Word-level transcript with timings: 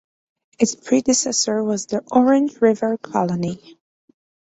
Its 0.57 0.73
predecessor 0.73 1.63
was 1.63 1.85
the 1.85 2.03
Orange 2.11 2.59
River 2.59 2.97
Colony. 2.97 3.77